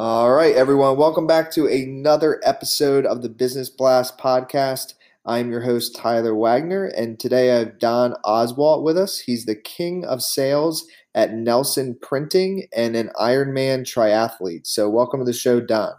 [0.00, 0.96] All right, everyone.
[0.96, 4.94] Welcome back to another episode of the Business Blast podcast.
[5.26, 9.18] I'm your host, Tyler Wagner, and today I have Don Oswalt with us.
[9.18, 14.68] He's the king of sales at Nelson Printing and an Ironman triathlete.
[14.68, 15.94] So, welcome to the show, Don.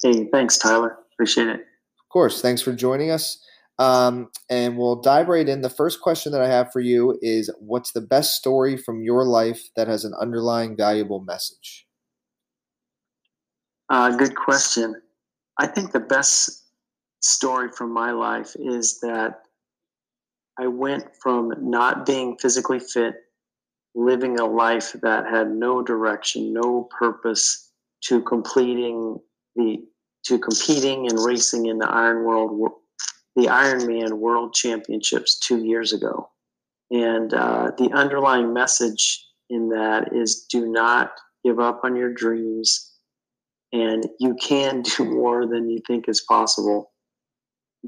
[0.00, 0.98] Hey, thanks, Tyler.
[1.14, 1.56] Appreciate it.
[1.56, 2.40] Of course.
[2.40, 3.44] Thanks for joining us.
[3.80, 5.62] Um, and we'll dive right in.
[5.62, 9.24] The first question that I have for you is What's the best story from your
[9.24, 11.87] life that has an underlying valuable message?
[13.90, 15.00] Uh, good question.
[15.58, 16.66] I think the best
[17.20, 19.42] story from my life is that
[20.58, 23.14] I went from not being physically fit,
[23.94, 27.70] living a life that had no direction, no purpose,
[28.04, 29.18] to completing
[29.56, 29.78] the
[30.24, 32.72] to competing and racing in the Iron World,
[33.36, 36.28] the Ironman World Championships two years ago.
[36.90, 41.12] And uh, the underlying message in that is: do not
[41.44, 42.87] give up on your dreams
[43.72, 46.92] and you can do more than you think is possible.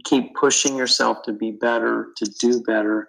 [0.04, 3.08] Keep pushing yourself to be better, to do better,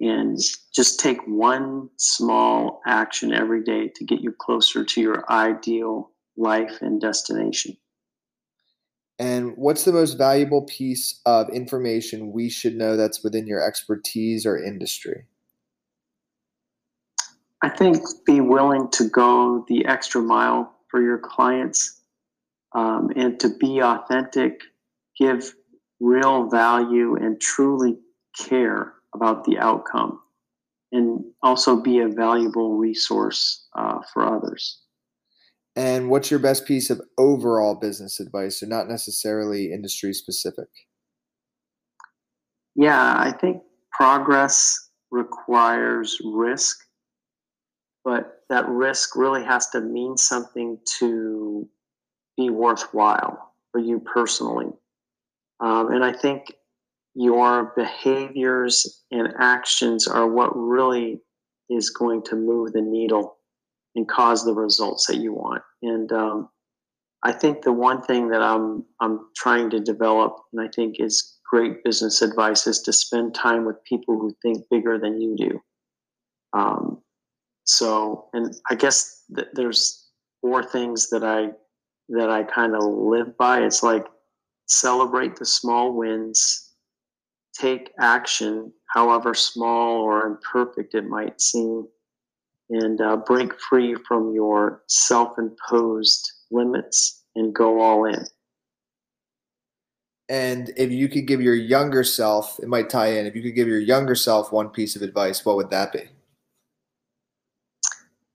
[0.00, 0.38] and
[0.74, 6.82] just take one small action every day to get you closer to your ideal life
[6.82, 7.76] and destination.
[9.18, 14.44] And what's the most valuable piece of information we should know that's within your expertise
[14.44, 15.24] or industry?
[17.62, 17.96] I think
[18.26, 21.95] be willing to go the extra mile for your clients
[22.76, 24.60] um, and to be authentic,
[25.18, 25.54] give
[25.98, 27.96] real value, and truly
[28.38, 30.20] care about the outcome,
[30.92, 34.82] and also be a valuable resource uh, for others.
[35.74, 40.68] And what's your best piece of overall business advice, so not necessarily industry specific?
[42.74, 46.76] Yeah, I think progress requires risk,
[48.04, 51.66] but that risk really has to mean something to
[52.36, 54.72] be worthwhile for you personally.
[55.60, 56.52] Um, and I think
[57.14, 61.20] your behaviors and actions are what really
[61.70, 63.38] is going to move the needle
[63.94, 65.62] and cause the results that you want.
[65.82, 66.48] And um,
[67.22, 71.38] I think the one thing that I'm I'm trying to develop, and I think is
[71.50, 75.62] great business advice, is to spend time with people who think bigger than you do.
[76.52, 77.02] Um,
[77.64, 80.08] so, and I guess th- there's
[80.40, 81.48] four things that I
[82.08, 83.60] that I kind of live by.
[83.60, 84.06] It's like
[84.66, 86.72] celebrate the small wins,
[87.58, 91.86] take action, however small or imperfect it might seem,
[92.70, 98.24] and uh, break free from your self imposed limits and go all in.
[100.28, 103.54] And if you could give your younger self, it might tie in, if you could
[103.54, 106.08] give your younger self one piece of advice, what would that be?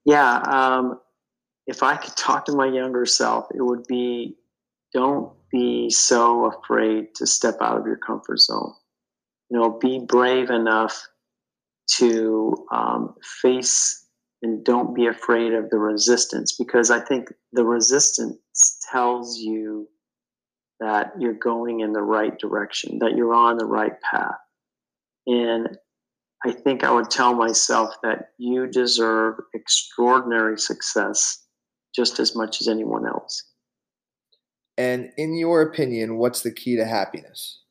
[0.06, 1.00] Yeah, um,
[1.72, 4.36] if I could talk to my younger self, it would be
[4.94, 8.74] don't be so afraid to step out of your comfort zone.
[9.50, 11.02] You know, be brave enough
[11.96, 14.06] to um, face
[14.42, 18.38] and don't be afraid of the resistance because I think the resistance
[18.92, 19.88] tells you
[20.82, 24.40] that you're going in the right direction, that you're on the right path.
[25.26, 25.78] And
[26.44, 31.41] I think I would tell myself that you deserve extraordinary success
[31.96, 33.44] just as much as anyone else.
[34.78, 37.62] And in your opinion, what's the key to happiness?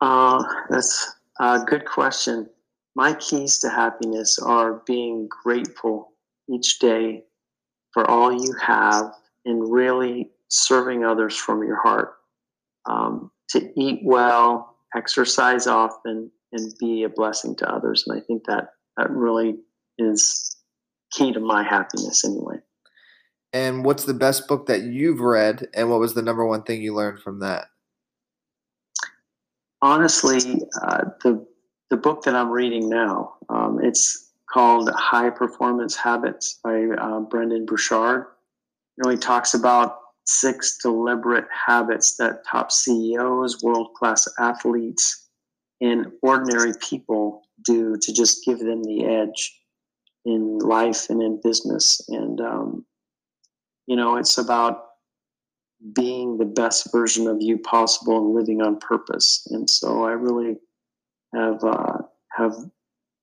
[0.00, 2.48] Uh, that's a good question.
[2.96, 6.12] My keys to happiness are being grateful
[6.52, 7.22] each day
[7.92, 9.12] for all you have
[9.44, 12.14] and really serving others from your heart.
[12.86, 18.04] Um, to eat well, exercise often, and be a blessing to others.
[18.06, 19.56] And I think that that really
[19.98, 20.56] is
[21.10, 22.56] key to my happiness anyway.
[23.52, 26.82] And what's the best book that you've read, and what was the number one thing
[26.82, 27.66] you learned from that?
[29.82, 31.44] Honestly, uh, the
[31.88, 37.66] the book that I'm reading now, um, it's called High Performance Habits by uh, Brendon
[37.66, 38.26] Burchard.
[38.96, 45.28] It really talks about six deliberate habits that top CEOs, world class athletes,
[45.80, 49.59] and ordinary people do to just give them the edge
[50.24, 52.00] in life and in business.
[52.08, 52.84] And, um,
[53.86, 54.84] you know, it's about
[55.94, 59.46] being the best version of you possible and living on purpose.
[59.50, 60.56] And so I really
[61.34, 61.98] have uh,
[62.32, 62.54] have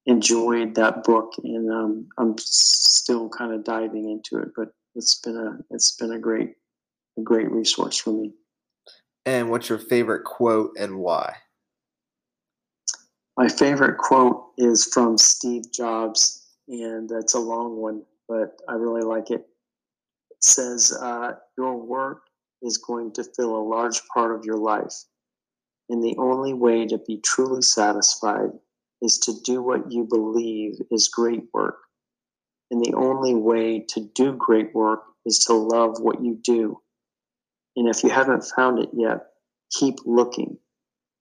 [0.05, 4.49] enjoyed that book, and um, I'm still kind of diving into it.
[4.55, 6.53] But it's been a it's been a great
[7.17, 8.33] a great resource for me.
[9.25, 11.35] And what's your favorite quote and why?
[13.37, 19.03] My favorite quote is from Steve Jobs, and it's a long one, but I really
[19.03, 19.47] like it.
[20.31, 22.23] It says, uh, Your work
[22.61, 24.93] is going to fill a large part of your life.
[25.89, 28.49] And the only way to be truly satisfied
[29.01, 31.77] is to do what you believe is great work.
[32.71, 36.81] And the only way to do great work is to love what you do.
[37.77, 39.27] And if you haven't found it yet,
[39.71, 40.57] keep looking.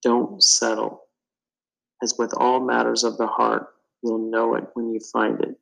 [0.02, 1.02] Don't settle.
[2.02, 3.68] As with all matters of the heart,
[4.02, 5.56] you'll know it when you find it.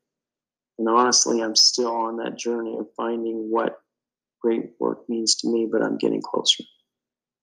[0.79, 3.81] And honestly, I'm still on that journey of finding what
[4.41, 6.65] great work means to me, but I'm getting closer.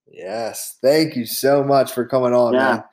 [0.07, 0.77] Yes.
[0.81, 2.59] Thank you so much for coming on, yeah.
[2.59, 2.83] man.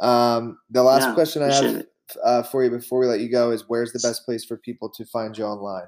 [0.00, 1.84] Um, the last yeah, question I have
[2.24, 4.90] uh, for you before we let you go is where's the best place for people
[4.90, 5.86] to find you online?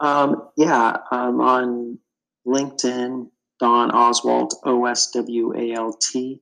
[0.00, 1.98] Um, yeah, I'm on
[2.46, 3.28] LinkedIn,
[3.60, 6.40] Don Oswalt, O S W A L T.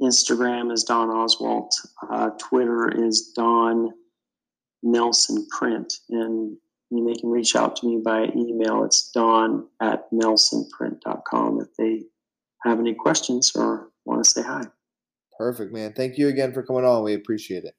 [0.00, 1.70] Instagram is Don Oswalt.
[2.10, 3.90] Uh, Twitter is Don
[4.82, 5.92] Nelson Print.
[6.10, 6.56] And
[6.90, 8.84] they can reach out to me by email.
[8.84, 12.04] It's don at nelsonprint.com if they
[12.62, 14.62] have any questions or want to say hi.
[15.38, 15.92] Perfect, man.
[15.92, 17.02] Thank you again for coming on.
[17.02, 17.74] We appreciate it.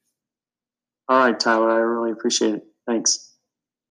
[1.10, 1.72] All right, Tyler.
[1.72, 2.64] I really appreciate it.
[2.86, 3.37] Thanks.